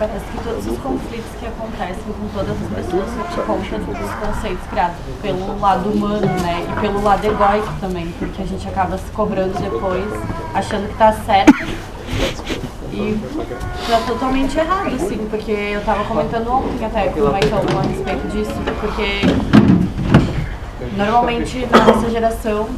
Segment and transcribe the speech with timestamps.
[0.00, 4.66] Parece que todos os conflitos que acontecem com todas as pessoas por conta dos conceitos
[4.70, 6.66] criados pelo lado humano, né?
[6.66, 10.06] E pelo lado egóico também, porque a gente acaba se cobrando depois,
[10.54, 11.52] achando que tá certo.
[12.90, 13.20] E
[13.90, 18.26] tá totalmente errado, assim, porque eu tava comentando ontem até com o Maicon a respeito
[18.28, 19.20] disso, porque
[20.96, 22.70] normalmente na nossa geração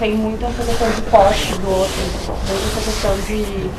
[0.00, 3.70] tem muita essa questão de posse do outro, muita essa questão de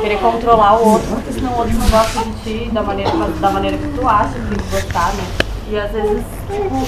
[0.00, 3.10] querer controlar o outro, porque senão o outro não gosta de ti da maneira,
[3.40, 5.24] da maneira que tu acha que tem que gostar, né?
[5.68, 6.86] E às vezes, tipo,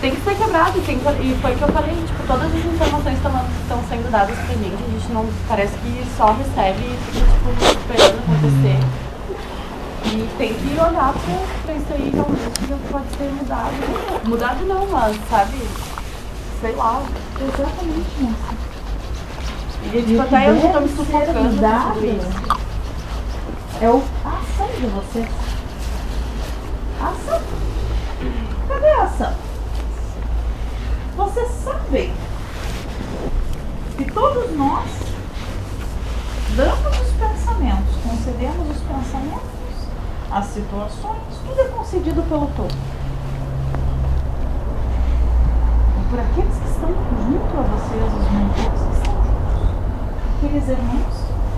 [0.00, 2.64] tem que ser quebrado, tem que, e foi o que eu falei, tipo, todas as
[2.64, 7.26] informações estão, sendo dadas pra gente, a gente não parece que só recebe e fica,
[7.32, 8.78] tipo, esperando acontecer.
[10.04, 13.72] E tem que olhar pra, pra isso aí realmente pode ser mudado.
[14.24, 15.58] Mudado não, mas sabe?
[16.60, 17.02] Sei lá.
[17.40, 18.67] Exatamente, moça.
[19.84, 21.38] E tipo, até eu tô me sufocando.
[23.80, 25.28] É o, ação de vocês.
[27.00, 27.40] A ação.
[28.68, 29.32] Cadê a ação?
[31.16, 32.12] Vocês sabem
[33.96, 34.88] que todos nós
[36.56, 39.48] damos os pensamentos, concedemos os pensamentos,
[40.30, 42.74] as situações, tudo é concedido pelo todo.
[46.10, 48.97] Por aqueles que estão junto a vocês, os mentores
[50.38, 51.14] aqueles irmãos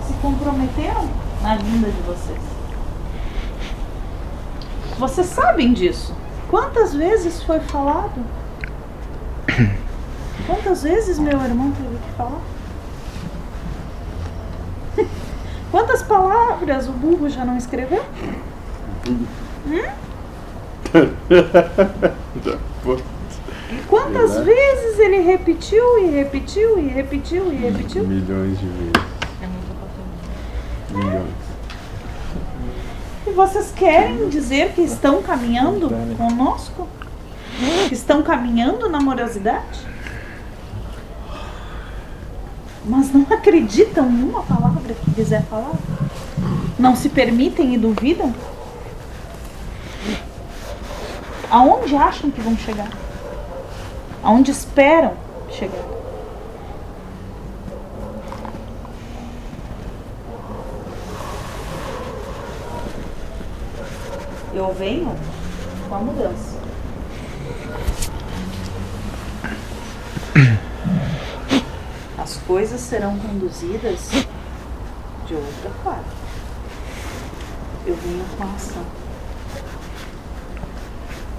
[0.06, 1.06] se comprometeram
[1.42, 2.40] na vinda de vocês.
[4.98, 6.14] Vocês sabem disso.
[6.48, 8.24] Quantas vezes foi falado?
[10.46, 12.40] Quantas vezes meu irmão teve que falar?
[15.70, 18.04] Quantas palavras o burro já não escreveu?
[23.70, 24.46] Pô, Quantas Verdade.
[24.46, 28.06] vezes ele repetiu e repetiu e repetiu e repetiu?
[28.06, 28.92] Milhões de vezes.
[29.42, 31.06] É muito importante.
[31.06, 31.34] Milhões.
[33.26, 36.88] E vocês querem dizer que estão caminhando conosco?
[37.88, 39.86] Que estão caminhando na amorosidade?
[42.84, 45.74] Mas não acreditam em uma palavra que quiser falar?
[46.78, 48.34] Não se permitem e duvidam?
[51.50, 52.88] Aonde acham que vão chegar?
[54.22, 55.14] Aonde esperam
[55.50, 55.84] chegar?
[64.52, 65.16] Eu venho
[65.88, 66.60] com a mudança.
[72.18, 74.10] As coisas serão conduzidas
[75.26, 76.04] de outra forma.
[77.86, 78.84] Eu venho com a ação.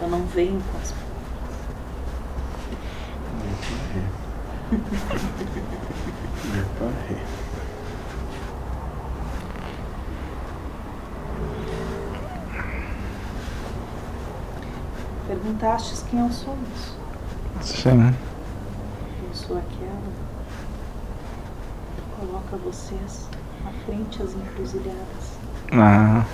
[0.01, 0.91] Eu não venho com as
[6.53, 7.21] Reparei.
[15.27, 16.97] Perguntastes quem eu sou isso.
[17.61, 18.13] Sim.
[19.23, 20.01] Eu sou aquela
[21.95, 23.27] que coloca vocês
[23.65, 25.31] à frente às encruzilhadas.
[25.71, 26.25] Ah,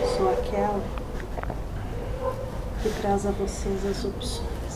[0.00, 0.80] Eu sou aquela
[2.82, 4.73] que traz a vocês as opções.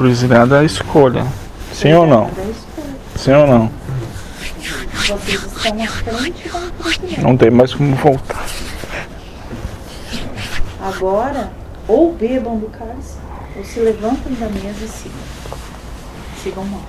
[0.00, 1.26] Encruzilhada é a escolha.
[1.74, 2.30] Sim ou não?
[3.16, 3.70] Sim ou não?
[4.94, 7.22] Vocês estão à frente da encruzilhada.
[7.22, 8.46] Não tem mais como voltar.
[10.82, 11.52] Agora,
[11.86, 13.18] ou bebam do cálice,
[13.54, 15.20] ou se levantem da mesa e sigam.
[16.42, 16.88] Sigam mortos.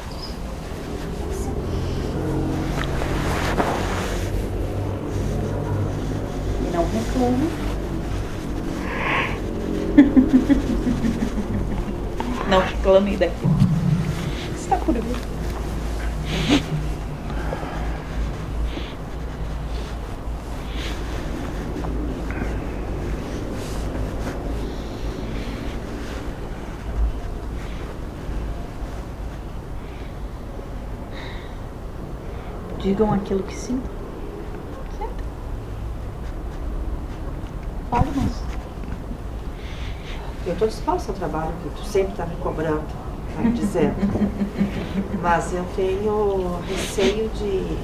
[6.65, 7.49] E não reclamem.
[12.51, 13.47] não reclamem daqui.
[14.53, 15.07] Está curioso.
[32.79, 33.89] Digam aquilo que sintam.
[34.97, 35.25] Sintam.
[37.89, 38.50] Fale, moça.
[40.43, 42.83] Eu estou disposta ao trabalho que tu sempre está me cobrando,
[43.35, 43.95] tá me dizendo.
[45.21, 47.77] Mas eu tenho receio de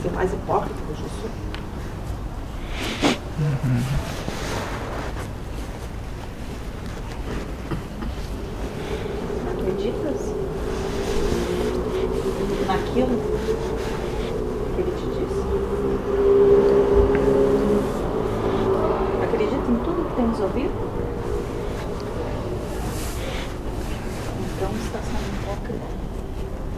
[0.00, 1.30] ser mais hipócrita do que eu sou.
[9.50, 10.32] Acreditas
[12.68, 13.35] naquilo
[19.68, 20.74] em tudo que tem resolvido?
[24.54, 25.86] Então está sendo hipócrita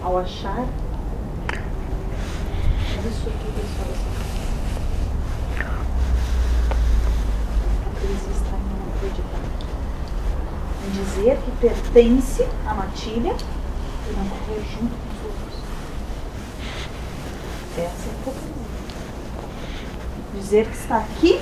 [0.03, 0.67] ao achar
[3.09, 3.85] isso aqui que só
[7.85, 8.01] A
[8.31, 9.45] está não acreditar.
[10.93, 15.59] Dizer que pertence à matilha e não correr junto com os outros.
[17.77, 18.69] Essa é a hipocrisia.
[20.35, 21.41] Dizer que está aqui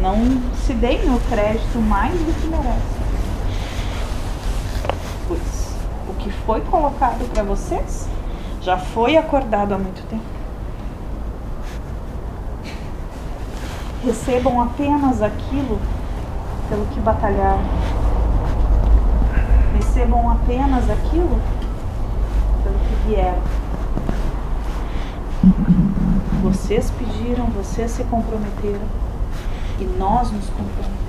[0.00, 0.16] não
[0.64, 2.72] se deem o crédito mais do que merecem.
[5.26, 5.76] Pois
[6.08, 8.08] o que foi colocado para vocês
[8.60, 10.41] já foi acordado há muito tempo.
[14.04, 15.78] Recebam apenas aquilo
[16.68, 17.62] pelo que batalharam.
[19.76, 21.40] Recebam apenas aquilo
[22.64, 23.42] pelo que vieram.
[26.42, 28.86] Vocês pediram, vocês se comprometeram
[29.78, 31.02] e nós nos comprometemos.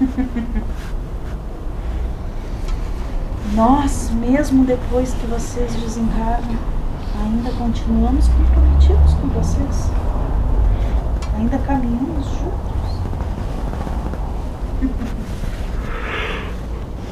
[3.54, 6.56] Nós, mesmo depois que vocês desencarnam,
[7.22, 9.90] ainda continuamos comprometidos com vocês.
[11.36, 12.60] Ainda caminhamos juntos.